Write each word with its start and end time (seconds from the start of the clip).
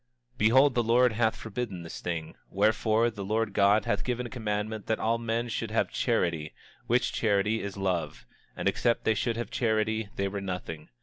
26:30 0.37 0.37
Behold, 0.39 0.73
the 0.73 0.81
Lord 0.83 1.13
hath 1.13 1.35
forbidden 1.35 1.83
this 1.83 2.01
thing; 2.01 2.33
wherefore, 2.49 3.11
the 3.11 3.23
Lord 3.23 3.53
God 3.53 3.85
hath 3.85 4.03
given 4.03 4.25
a 4.25 4.31
commandment 4.31 4.87
that 4.87 4.97
all 4.97 5.19
men 5.19 5.47
should 5.47 5.69
have 5.69 5.91
charity, 5.91 6.55
which 6.87 7.13
charity 7.13 7.61
is 7.61 7.77
love, 7.77 8.25
and 8.57 8.67
except 8.67 9.03
they 9.03 9.13
should 9.13 9.37
have 9.37 9.51
charity 9.51 10.09
they 10.15 10.27
were 10.27 10.41
nothing. 10.41 10.89